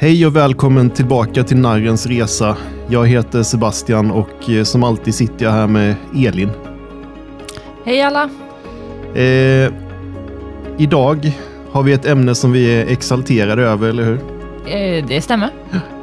[0.00, 2.56] Hej och välkommen tillbaka till Narrens Resa.
[2.88, 6.50] Jag heter Sebastian och eh, som alltid sitter jag här med Elin.
[7.84, 8.30] Hej alla!
[9.14, 9.72] Eh,
[10.78, 11.32] idag
[11.70, 14.18] har vi ett ämne som vi är exalterade över, eller hur?
[14.66, 15.50] Eh, det stämmer.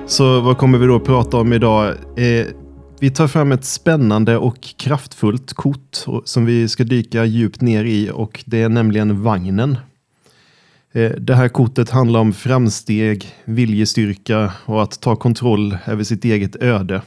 [0.06, 1.88] Så vad kommer vi då prata om idag?
[2.16, 2.46] Eh,
[3.00, 8.12] vi tar fram ett spännande och kraftfullt kort som vi ska dyka djupt ner i
[8.14, 9.78] och det är nämligen vagnen.
[10.96, 16.56] Eh, det här kortet handlar om framsteg, viljestyrka och att ta kontroll över sitt eget
[16.56, 17.02] öde.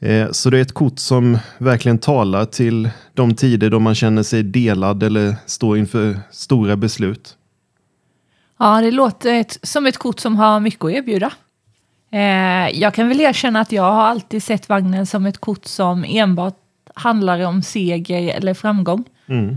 [0.00, 4.22] Eh, så det är ett kort som verkligen talar till de tider då man känner
[4.22, 7.36] sig delad eller står inför stora beslut.
[8.58, 11.32] Ja, det låter som ett kort som har mycket att erbjuda.
[12.12, 16.04] Eh, jag kan väl erkänna att jag har alltid sett vagnen som ett kort som
[16.08, 16.56] enbart
[16.94, 19.04] handlar om seger eller framgång.
[19.26, 19.56] Mm.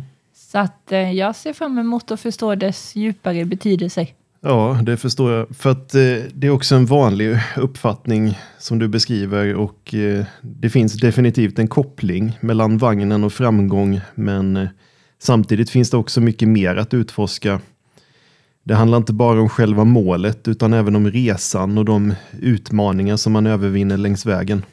[0.56, 4.08] Så att eh, jag ser fram emot att förstå dess djupare betydelse.
[4.42, 5.56] Ja, det förstår jag.
[5.56, 6.02] För att eh,
[6.34, 11.68] det är också en vanlig uppfattning som du beskriver och eh, det finns definitivt en
[11.68, 14.02] koppling mellan vagnen och framgång.
[14.14, 14.68] Men eh,
[15.20, 17.60] samtidigt finns det också mycket mer att utforska.
[18.64, 23.34] Det handlar inte bara om själva målet utan även om resan och de utmaningar som
[23.34, 24.64] man övervinner längs vägen.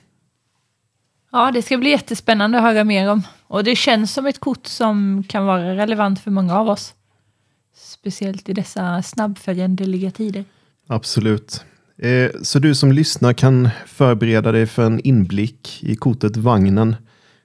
[1.32, 3.22] Ja, det ska bli jättespännande att höra mer om.
[3.52, 6.94] Och det känns som ett kort som kan vara relevant för många av oss.
[7.76, 10.44] Speciellt i dessa snabbföränderliga tider.
[10.86, 11.64] Absolut.
[11.98, 16.96] Eh, så du som lyssnar kan förbereda dig för en inblick i kortet Vagnen,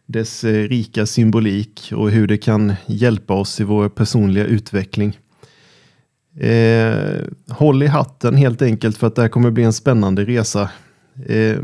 [0.05, 5.19] dess eh, rika symbolik och hur det kan hjälpa oss i vår personliga utveckling.
[6.39, 10.69] Eh, håll i hatten helt enkelt för att det här kommer bli en spännande resa.
[11.25, 11.57] Eh,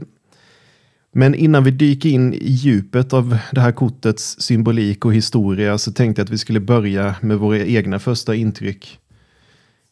[1.15, 5.91] men innan vi dyker in i djupet av det här kortets symbolik och historia så
[5.91, 8.99] tänkte jag att vi skulle börja med våra egna första intryck.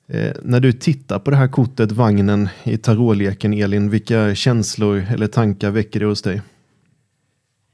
[0.07, 5.27] Eh, när du tittar på det här kortet, vagnen i tarotleken, Elin, vilka känslor eller
[5.27, 6.41] tankar väcker det hos dig?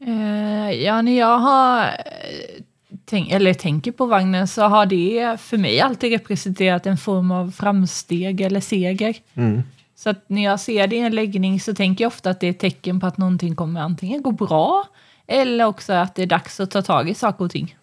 [0.06, 2.64] Eh, ja, när jag har eh,
[3.06, 7.52] tänk, eller tänker på vagnen så har det för mig alltid representerat en form av
[7.52, 9.16] framsteg eller seger.
[9.34, 9.62] Mm.
[10.00, 12.48] Så att när jag ser det i en läggning så tänker jag ofta att det
[12.48, 14.88] är ett tecken på att någonting kommer antingen gå bra
[15.28, 17.76] eller också att det är dags att ta tag i saker och ting.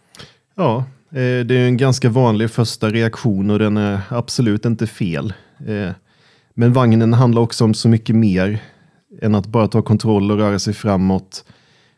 [0.55, 0.77] Ja,
[1.11, 5.35] eh, det är en ganska vanlig första reaktion och den är absolut inte fel.
[5.67, 5.91] Eh,
[6.55, 8.63] men vagnen handlar också om så mycket mer
[9.23, 11.45] än att bara ta kontroll och röra sig framåt.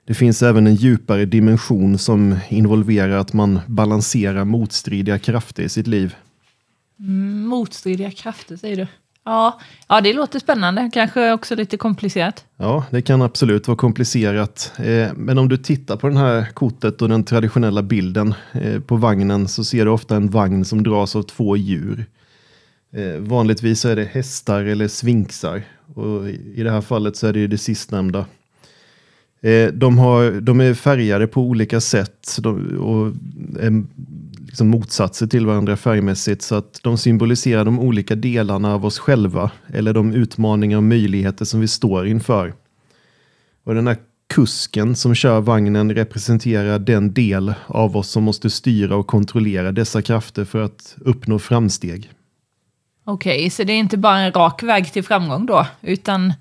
[0.07, 5.87] Det finns även en djupare dimension som involverar att man balanserar motstridiga krafter i sitt
[5.87, 6.15] liv.
[7.01, 8.87] Mm, motstridiga krafter säger du?
[9.27, 10.91] Ja, ja, det låter spännande.
[10.93, 12.45] Kanske också lite komplicerat.
[12.57, 14.73] Ja, det kan absolut vara komplicerat.
[14.79, 18.97] Eh, men om du tittar på det här kortet och den traditionella bilden eh, på
[18.97, 22.07] vagnen så ser du ofta en vagn som dras av två djur.
[22.93, 25.63] Eh, vanligtvis är det hästar eller svinksar.
[25.95, 28.27] Och I det här fallet så är det det sistnämnda.
[29.73, 32.39] De, har, de är färgade på olika sätt
[32.81, 33.07] och
[33.61, 33.85] är
[34.57, 39.51] liksom motsatser till varandra färgmässigt så att de symboliserar de olika delarna av oss själva
[39.75, 42.55] eller de utmaningar och möjligheter som vi står inför.
[43.65, 43.97] Och den här
[44.29, 50.03] kusken som kör vagnen representerar den del av oss som måste styra och kontrollera dessa
[50.03, 52.11] krafter för att uppnå framsteg.
[53.05, 56.33] Okej, okay, så det är inte bara en rak väg till framgång då, utan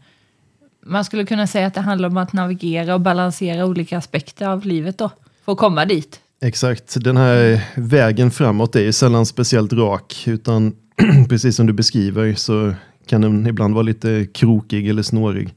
[0.85, 4.65] man skulle kunna säga att det handlar om att navigera och balansera olika aspekter av
[4.65, 5.11] livet då,
[5.45, 6.21] för att komma dit.
[6.41, 10.75] Exakt, den här vägen framåt är ju sällan speciellt rak, utan
[11.29, 12.73] precis som du beskriver så
[13.07, 15.53] kan den ibland vara lite krokig eller snårig.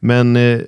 [0.00, 0.60] Men eh,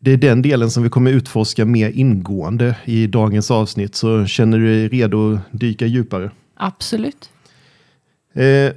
[0.00, 4.58] det är den delen som vi kommer utforska mer ingående i dagens avsnitt, så känner
[4.58, 6.30] du dig redo att dyka djupare?
[6.56, 7.30] Absolut.
[8.34, 8.72] Eh,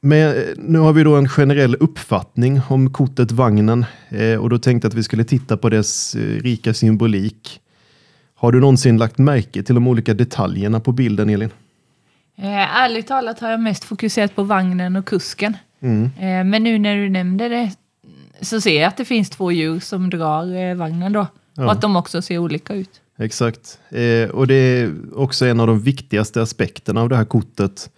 [0.00, 4.86] men nu har vi då en generell uppfattning om kortet vagnen eh, och då tänkte
[4.86, 7.60] jag att vi skulle titta på dess eh, rika symbolik.
[8.42, 11.50] Har du någonsin lagt märke till de olika detaljerna på bilden, Elin?
[12.38, 15.56] Eh, ärligt talat har jag mest fokuserat på vagnen och kusken.
[15.80, 16.04] Mm.
[16.04, 17.70] Eh, men nu när du nämnde det
[18.40, 21.26] så ser jag att det finns två djur som drar eh, vagnen då.
[21.54, 21.64] Ja.
[21.64, 23.00] Och att de också ser olika ut.
[23.18, 23.78] Exakt.
[23.90, 27.90] Eh, och det är också en av de viktigaste aspekterna av det här kortet.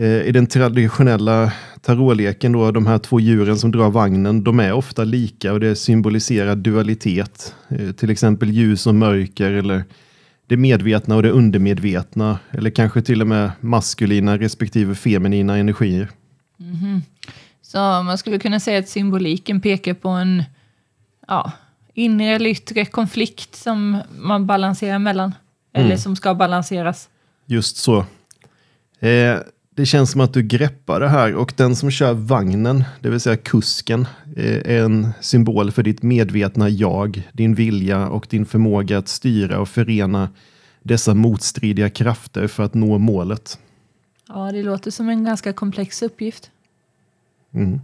[0.00, 4.72] Eh, I den traditionella tarotleken, då, de här två djuren som drar vagnen, de är
[4.72, 7.54] ofta lika och det symboliserar dualitet.
[7.68, 9.84] Eh, till exempel ljus och mörker eller
[10.46, 12.38] det medvetna och det undermedvetna.
[12.50, 16.08] Eller kanske till och med maskulina respektive feminina energier.
[16.60, 17.00] Mm -hmm.
[17.62, 20.44] Så man skulle kunna säga att symboliken pekar på en
[21.28, 21.52] ja,
[21.94, 25.34] inre eller yttre konflikt som man balanserar mellan.
[25.72, 25.98] Eller mm.
[25.98, 27.08] som ska balanseras.
[27.46, 28.06] Just så.
[29.00, 29.38] Eh,
[29.74, 33.20] det känns som att du greppar det här och den som kör vagnen, det vill
[33.20, 34.06] säga kusken,
[34.36, 39.60] eh, är en symbol för ditt medvetna jag, din vilja och din förmåga att styra
[39.60, 40.28] och förena
[40.82, 43.58] dessa motstridiga krafter för att nå målet.
[44.28, 46.50] Ja, det låter som en ganska komplex uppgift.
[47.54, 47.80] Mm.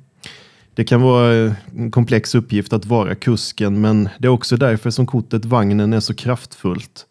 [0.75, 5.07] Det kan vara en komplex uppgift att vara kusken, men det är också därför som
[5.07, 7.07] kortet vagnen är så kraftfullt.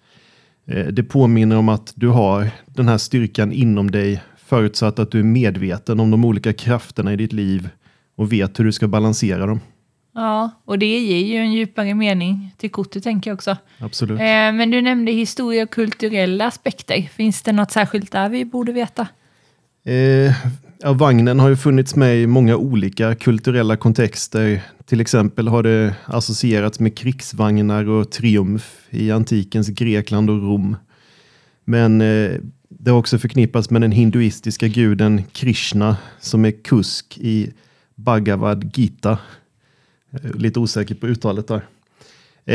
[0.66, 5.20] Eh, det påminner om att du har den här styrkan inom dig förutsatt att du
[5.20, 7.70] är medveten om de olika krafterna i ditt liv
[8.16, 9.60] och vet hur du ska balansera dem.
[10.14, 13.58] Ja, och det ger ju en djupare mening till kortet tänker jag också.
[13.80, 14.20] Absolut.
[14.20, 17.02] Eh, men du nämnde historia och kulturella aspekter.
[17.02, 19.08] Finns det något särskilt där vi borde veta?
[19.86, 20.34] Eh,
[20.80, 24.62] ja, vagnen har ju funnits med i många olika kulturella kontexter.
[24.86, 30.76] Till exempel har det associerats med krigsvagnar och triumf i antikens Grekland och Rom.
[31.66, 32.32] Men eh,
[32.86, 37.54] det har också förknippats med den hinduistiska guden Krishna som är kusk i
[37.96, 39.18] Bhagavad Gita.
[40.12, 41.62] Eh, lite osäker på uttalet där.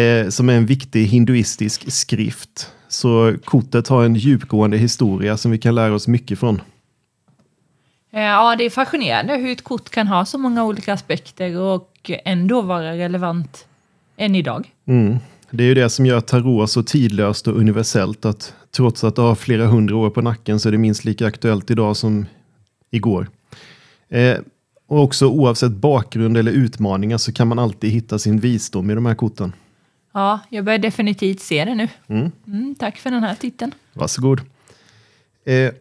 [0.00, 2.72] Eh, som är en viktig hinduistisk skrift.
[2.88, 6.60] Så kortet har en djupgående historia som vi kan lära oss mycket från.
[8.12, 12.10] Eh, ja, det är fascinerande hur ett kort kan ha så många olika aspekter och
[12.24, 13.66] ändå vara relevant
[14.16, 14.74] än idag.
[14.86, 15.18] Mm.
[15.50, 19.22] Det är ju det som gör tarot så tidlöst och universellt att trots att det
[19.22, 22.26] har flera hundra år på nacken så är det minst lika aktuellt idag som
[22.90, 23.28] igår.
[24.08, 24.38] Eh,
[24.86, 29.06] och också oavsett bakgrund eller utmaningar så kan man alltid hitta sin visdom i de
[29.06, 29.52] här korten.
[30.12, 31.88] Ja, jag börjar definitivt se det nu.
[32.06, 32.30] Mm.
[32.46, 33.74] Mm, tack för den här titeln.
[33.92, 34.40] Varsågod.
[35.44, 35.72] Eh,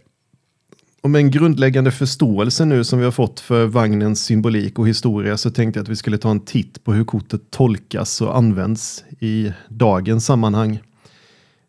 [1.02, 5.38] och med en grundläggande förståelse nu som vi har fått för vagnens symbolik och historia
[5.38, 9.04] så tänkte jag att vi skulle ta en titt på hur kortet tolkas och används
[9.20, 10.80] i dagens sammanhang.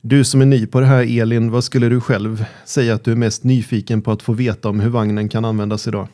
[0.00, 3.12] Du som är ny på det här Elin, vad skulle du själv säga att du
[3.12, 6.08] är mest nyfiken på att få veta om hur vagnen kan användas idag?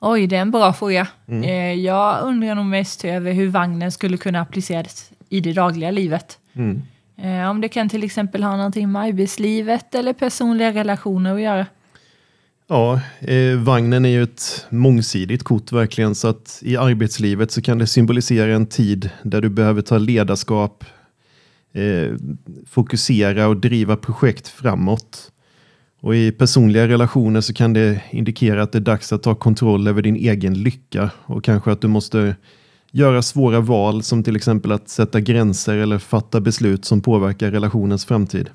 [0.00, 1.06] Oj, det är en bra fråga.
[1.28, 1.42] Mm.
[1.44, 6.38] Eh, jag undrar nog mest över hur vagnen skulle kunna appliceras i det dagliga livet.
[6.52, 6.82] Mm.
[7.16, 11.66] Eh, om det kan till exempel ha någonting med arbetslivet eller personliga relationer att göra.
[12.70, 17.78] Ja, eh, vagnen är ju ett mångsidigt kort verkligen så att i arbetslivet så kan
[17.78, 20.84] det symbolisera en tid där du behöver ta ledarskap,
[21.72, 22.14] eh,
[22.66, 25.32] fokusera och driva projekt framåt.
[26.00, 29.88] Och i personliga relationer så kan det indikera att det är dags att ta kontroll
[29.88, 32.36] över din egen lycka och kanske att du måste
[32.92, 38.04] göra svåra val som till exempel att sätta gränser eller fatta beslut som påverkar relationens
[38.04, 38.50] framtid.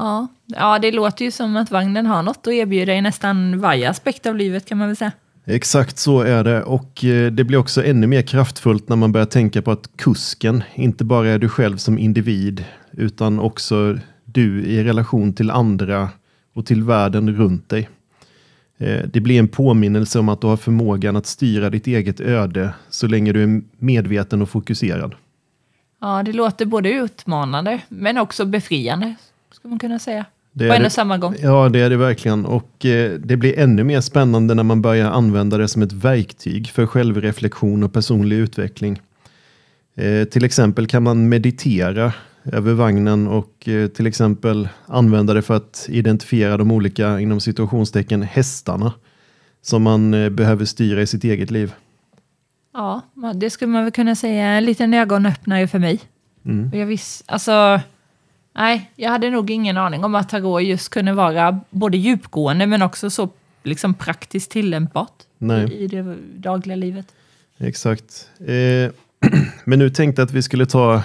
[0.00, 3.90] Ja, ja, det låter ju som att vagnen har något att erbjuda i nästan varje
[3.90, 5.12] aspekt av livet kan man väl säga.
[5.44, 9.26] Exakt så är det och eh, det blir också ännu mer kraftfullt när man börjar
[9.26, 14.84] tänka på att kusken inte bara är du själv som individ utan också du i
[14.84, 16.08] relation till andra
[16.54, 17.88] och till världen runt dig.
[18.78, 22.74] Eh, det blir en påminnelse om att du har förmågan att styra ditt eget öde
[22.90, 25.14] så länge du är medveten och fokuserad.
[26.00, 29.14] Ja, det låter både utmanande men också befriande
[29.50, 30.24] skulle man kunna säga.
[30.52, 31.36] Det på en och samma gång.
[31.42, 32.46] Ja, det är det verkligen.
[32.46, 36.68] Och eh, det blir ännu mer spännande när man börjar använda det som ett verktyg
[36.68, 39.00] för självreflektion och personlig utveckling.
[39.94, 42.12] Eh, till exempel kan man meditera
[42.44, 48.22] över vagnen och eh, till exempel använda det för att identifiera de olika, inom situationstecken,
[48.22, 48.92] hästarna
[49.62, 51.72] som man eh, behöver styra i sitt eget liv.
[52.72, 53.00] Ja,
[53.34, 56.00] det skulle man väl kunna säga en liten ögonöppnare för mig.
[56.44, 56.78] Mm.
[56.78, 57.80] Jag visst, alltså,
[58.52, 62.82] Nej, jag hade nog ingen aning om att tarot just kunde vara både djupgående men
[62.82, 63.28] också så
[63.62, 65.72] liksom praktiskt tillämpbart Nej.
[65.72, 67.06] i det dagliga livet.
[67.58, 68.28] Exakt.
[68.40, 68.90] Eh,
[69.64, 71.02] men nu tänkte jag att vi skulle ta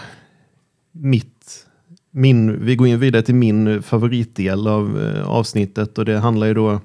[0.92, 1.66] mitt,
[2.12, 6.54] min, vi går in vidare till min favoritdel av eh, avsnittet och det handlar ju
[6.54, 6.80] då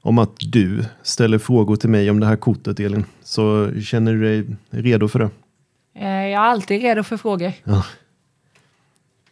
[0.00, 3.04] om att du ställer frågor till mig om det här kortet Elin.
[3.22, 5.30] Så känner du dig redo för det?
[5.94, 7.52] Eh, jag är alltid redo för frågor.
[7.64, 7.84] Ja.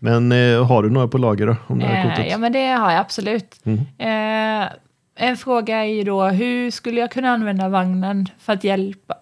[0.05, 1.57] Men eh, har du några på lager då?
[1.67, 2.31] Om det här kortet?
[2.31, 3.61] Ja, men det har jag absolut.
[3.65, 3.79] Mm.
[3.79, 4.69] Eh,
[5.15, 9.15] en fråga är ju då, hur skulle jag kunna använda vagnen för att hjälpa,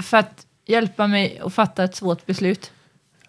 [0.00, 2.72] för att hjälpa mig att fatta ett svårt beslut?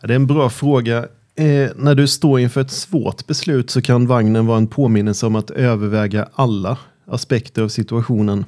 [0.02, 0.98] Ja, det är en bra fråga.
[1.36, 5.36] Eh, när du står inför ett svårt beslut så kan vagnen vara en påminnelse om
[5.36, 8.46] att överväga alla aspekter av situationen.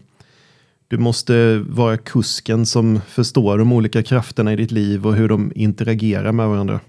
[0.87, 5.51] Du måste vara kusken som förstår de olika krafterna i ditt liv och hur de
[5.55, 6.79] interagerar med varandra.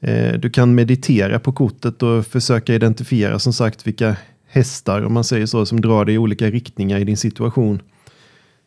[0.00, 4.16] Eh, du kan meditera på kortet och försöka identifiera som sagt vilka
[4.46, 7.82] hästar, om man säger så, som drar dig i olika riktningar i din situation.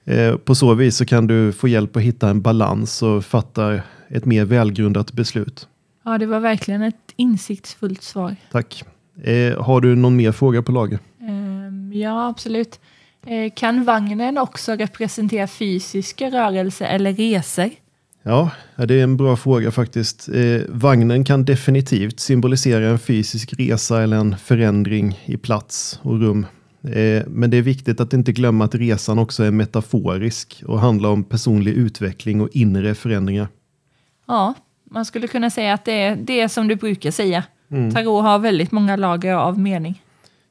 [0.06, 3.82] Eh, på så vis så kan du få hjälp att hitta en balans och fatta
[4.08, 5.68] ett mer välgrundat beslut.
[6.06, 8.36] Ja, det var verkligen ett insiktsfullt svar.
[8.52, 8.84] Tack.
[9.24, 11.00] Eh, har du någon mer fråga på lager?
[11.94, 12.80] Ja, absolut.
[13.56, 17.70] Kan vagnen också representera fysiska rörelser eller resor?
[18.24, 20.30] Ja, det är en bra fråga faktiskt.
[20.30, 26.46] Eh, vagnen kan definitivt symbolisera en fysisk resa eller en förändring i plats och rum.
[26.84, 31.10] Eh, men det är viktigt att inte glömma att resan också är metaforisk och handlar
[31.10, 33.48] om personlig utveckling och inre förändringar.
[34.28, 34.54] Ja,
[34.92, 37.44] man skulle kunna säga att det är det som du brukar säga.
[37.72, 37.92] Mm.
[37.92, 40.02] Tarot har väldigt många lager av mening.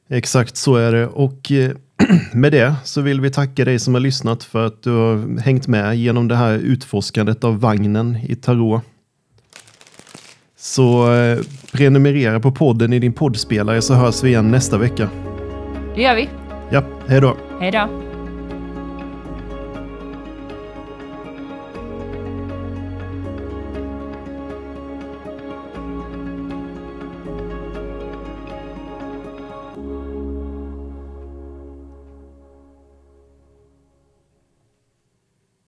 [0.09, 1.07] Exakt så är det.
[1.07, 1.71] Och eh,
[2.33, 5.67] med det så vill vi tacka dig som har lyssnat för att du har hängt
[5.67, 8.81] med genom det här utforskandet av vagnen i tarot.
[10.57, 11.39] Så eh,
[11.71, 15.09] prenumerera på podden i din poddspelare så hörs vi igen nästa vecka.
[15.95, 16.29] Det gör vi.
[16.71, 17.37] Ja, hej då.
[17.59, 18.12] Hej då.